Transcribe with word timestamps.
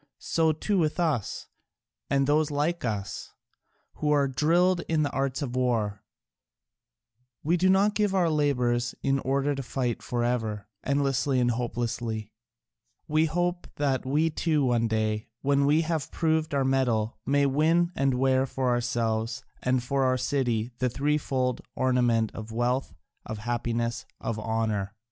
So 0.17 0.51
too 0.51 0.79
with 0.79 0.99
us, 0.99 1.45
and 2.09 2.25
those 2.25 2.49
like 2.49 2.83
us, 2.83 3.33
who 3.97 4.09
are 4.09 4.27
drilled 4.27 4.79
in 4.89 5.03
the 5.03 5.11
arts 5.11 5.43
of 5.43 5.55
war: 5.55 6.03
we 7.43 7.55
do 7.55 7.69
not 7.69 7.93
give 7.93 8.15
our 8.15 8.27
labours 8.31 8.95
in 9.03 9.19
order 9.19 9.53
to 9.53 9.61
fight 9.61 10.01
for 10.01 10.23
ever, 10.23 10.67
endlessly 10.83 11.39
and 11.39 11.51
hopelessly, 11.51 12.31
we 13.07 13.25
hope 13.25 13.67
that 13.75 14.03
we 14.03 14.31
too 14.31 14.65
one 14.65 14.87
day, 14.87 15.27
when 15.43 15.67
we 15.67 15.81
have 15.81 16.09
proved 16.09 16.55
our 16.55 16.65
mettle, 16.65 17.19
may 17.23 17.45
win 17.45 17.91
and 17.95 18.15
wear 18.15 18.47
for 18.47 18.69
ourselves 18.69 19.43
and 19.61 19.83
for 19.83 20.03
our 20.03 20.17
city 20.17 20.71
the 20.79 20.89
threefold 20.89 21.61
ornament 21.75 22.31
of 22.33 22.51
wealth, 22.51 22.91
of 23.27 23.37
happiness, 23.37 24.07
of 24.19 24.39
honour. 24.39 24.95